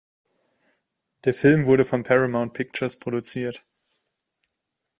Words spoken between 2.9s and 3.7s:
produziert.